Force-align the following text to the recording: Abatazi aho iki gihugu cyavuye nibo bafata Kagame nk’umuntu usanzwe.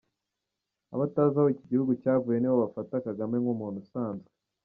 Abatazi 0.95 1.35
aho 1.39 1.49
iki 1.53 1.65
gihugu 1.71 1.91
cyavuye 2.01 2.37
nibo 2.39 2.55
bafata 2.63 2.95
Kagame 3.07 3.35
nk’umuntu 3.39 3.77
usanzwe. 3.83 4.29